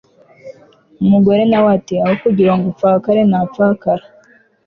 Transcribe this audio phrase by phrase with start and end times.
[1.03, 4.05] umugore na we ati 'aho kugira ngo upfakare na pfakara